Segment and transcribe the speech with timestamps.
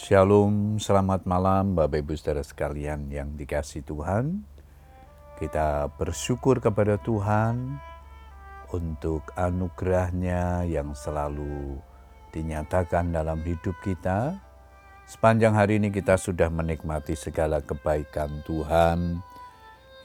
[0.00, 4.48] Shalom, selamat malam Bapak Ibu Saudara sekalian yang dikasih Tuhan.
[5.36, 7.76] Kita bersyukur kepada Tuhan
[8.72, 11.76] untuk anugerahnya yang selalu
[12.32, 14.40] dinyatakan dalam hidup kita.
[15.04, 19.20] Sepanjang hari ini kita sudah menikmati segala kebaikan Tuhan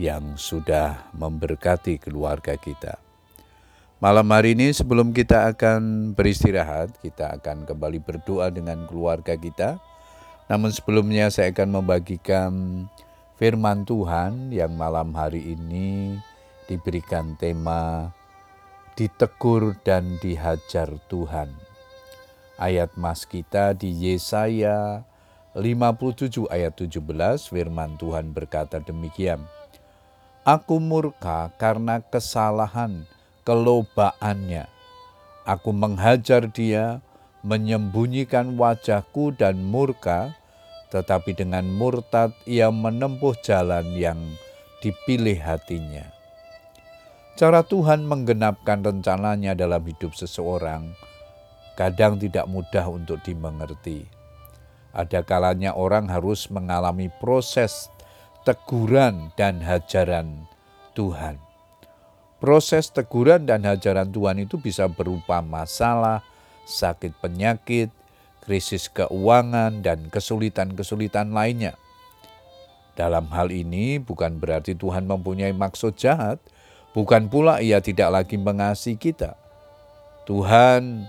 [0.00, 2.96] yang sudah memberkati keluarga kita.
[4.02, 9.78] Malam hari ini sebelum kita akan beristirahat, kita akan kembali berdoa dengan keluarga kita.
[10.52, 12.52] Namun sebelumnya saya akan membagikan
[13.40, 16.20] firman Tuhan yang malam hari ini
[16.68, 18.12] diberikan tema
[18.92, 21.56] ditegur dan dihajar Tuhan.
[22.60, 25.08] Ayat mas kita di Yesaya
[25.56, 27.00] 57 ayat 17
[27.48, 29.40] firman Tuhan berkata demikian.
[30.44, 33.08] Aku murka karena kesalahan
[33.48, 34.68] kelobaannya.
[35.48, 37.00] Aku menghajar dia,
[37.40, 40.41] menyembunyikan wajahku dan murka,
[40.92, 44.20] tetapi dengan murtad ia menempuh jalan yang
[44.84, 46.04] dipilih hatinya.
[47.32, 50.92] Cara Tuhan menggenapkan rencananya dalam hidup seseorang
[51.72, 54.04] kadang tidak mudah untuk dimengerti.
[54.92, 57.88] Ada kalanya orang harus mengalami proses
[58.44, 60.44] teguran dan hajaran
[60.92, 61.40] Tuhan.
[62.36, 66.20] Proses teguran dan hajaran Tuhan itu bisa berupa masalah,
[66.68, 67.88] sakit penyakit,
[68.42, 71.78] krisis keuangan, dan kesulitan-kesulitan lainnya.
[72.92, 76.42] Dalam hal ini bukan berarti Tuhan mempunyai maksud jahat,
[76.92, 79.38] bukan pula ia tidak lagi mengasihi kita.
[80.28, 81.08] Tuhan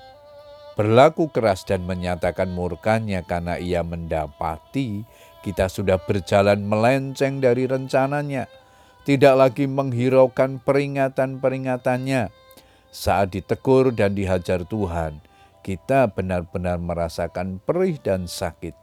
[0.79, 5.05] berlaku keras dan menyatakan murkanya karena ia mendapati
[5.43, 8.47] kita sudah berjalan melenceng dari rencananya
[9.03, 12.31] tidak lagi menghiraukan peringatan-peringatannya.
[12.93, 15.19] Saat ditegur dan dihajar Tuhan,
[15.63, 18.75] kita benar-benar merasakan perih dan sakit.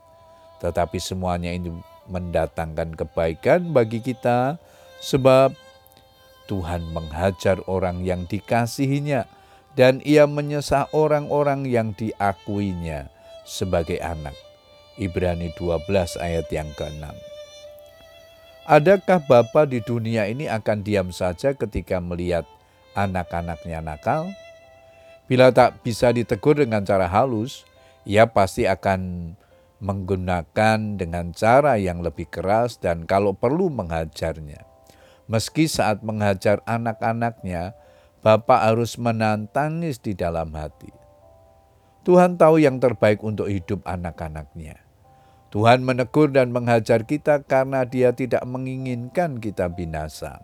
[0.65, 1.71] Tetapi semuanya ini
[2.09, 4.57] mendatangkan kebaikan bagi kita
[4.99, 5.55] sebab
[6.51, 9.29] Tuhan menghajar orang yang dikasihinya
[9.79, 13.07] dan ia menyesah orang-orang yang diakuinya
[13.47, 14.35] sebagai anak.
[14.99, 17.07] Ibrani 12 ayat yang ke-6.
[18.69, 22.45] Adakah Bapak di dunia ini akan diam saja ketika melihat
[22.93, 24.29] anak-anaknya nakal?
[25.31, 27.63] Bila tak bisa ditegur dengan cara halus,
[28.03, 29.33] ia pasti akan
[29.79, 34.67] menggunakan dengan cara yang lebih keras dan kalau perlu menghajarnya.
[35.31, 37.79] Meski saat menghajar anak-anaknya,
[38.27, 40.91] Bapak harus menantangis di dalam hati.
[42.03, 44.83] Tuhan tahu yang terbaik untuk hidup anak-anaknya.
[45.55, 50.43] Tuhan menegur dan menghajar kita karena Dia tidak menginginkan kita binasa.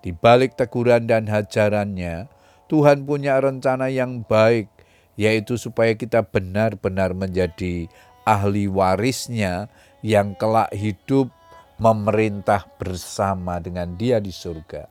[0.00, 2.37] Di balik teguran dan hajarannya,
[2.68, 4.68] Tuhan punya rencana yang baik,
[5.16, 7.88] yaitu supaya kita benar-benar menjadi
[8.28, 9.72] ahli warisnya
[10.04, 11.32] yang kelak hidup
[11.80, 14.86] memerintah bersama dengan Dia di surga.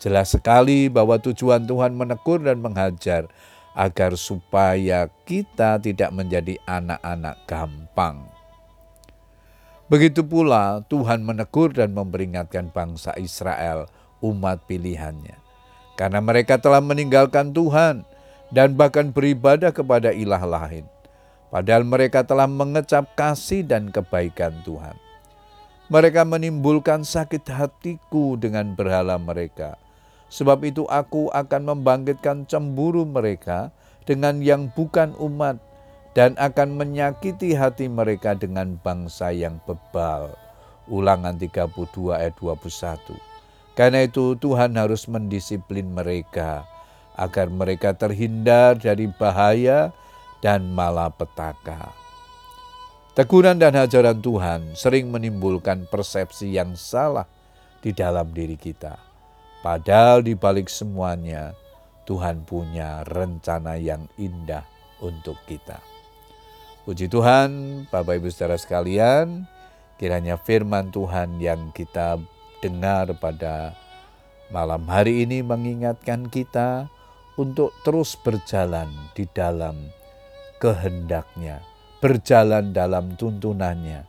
[0.00, 3.28] Jelas sekali bahwa tujuan Tuhan menegur dan menghajar
[3.76, 8.38] agar supaya kita tidak menjadi anak-anak gampang
[9.88, 13.88] Begitu pula Tuhan menegur dan memperingatkan bangsa Israel,
[14.20, 15.47] umat pilihannya.
[15.98, 18.06] Karena mereka telah meninggalkan Tuhan
[18.54, 20.86] dan bahkan beribadah kepada ilah lain.
[21.50, 24.94] Padahal mereka telah mengecap kasih dan kebaikan Tuhan.
[25.90, 29.74] Mereka menimbulkan sakit hatiku dengan berhala mereka.
[30.28, 33.72] Sebab itu aku akan membangkitkan cemburu mereka
[34.04, 35.56] dengan yang bukan umat
[36.12, 40.36] dan akan menyakiti hati mereka dengan bangsa yang bebal.
[40.86, 43.37] Ulangan 32 ayat 21.
[43.78, 46.66] Karena itu Tuhan harus mendisiplin mereka
[47.14, 49.94] agar mereka terhindar dari bahaya
[50.42, 51.94] dan malapetaka.
[53.14, 57.30] Teguran dan ajaran Tuhan sering menimbulkan persepsi yang salah
[57.78, 58.98] di dalam diri kita.
[59.62, 61.54] Padahal di balik semuanya,
[62.02, 64.66] Tuhan punya rencana yang indah
[65.02, 65.78] untuk kita.
[66.82, 69.46] Puji Tuhan, Bapak Ibu saudara sekalian,
[69.98, 72.22] kiranya firman Tuhan yang kita
[72.58, 73.76] dengar pada
[74.48, 76.90] malam hari ini mengingatkan kita
[77.38, 79.90] untuk terus berjalan di dalam
[80.58, 81.62] kehendaknya,
[82.02, 84.02] berjalan dalam tuntunannya,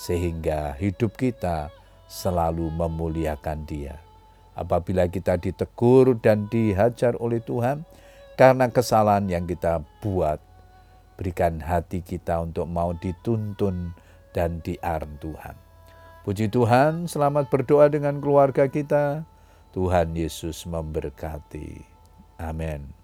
[0.00, 1.68] sehingga hidup kita
[2.08, 4.00] selalu memuliakan dia.
[4.56, 7.84] Apabila kita ditegur dan dihajar oleh Tuhan
[8.40, 10.40] karena kesalahan yang kita buat,
[11.16, 13.96] Berikan hati kita untuk mau dituntun
[14.36, 15.65] dan diarm Tuhan.
[16.26, 19.22] Puji Tuhan, selamat berdoa dengan keluarga kita.
[19.70, 21.86] Tuhan Yesus memberkati.
[22.34, 22.95] Amin.